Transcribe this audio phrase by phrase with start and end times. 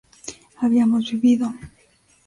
[0.55, 1.53] habíamos vivido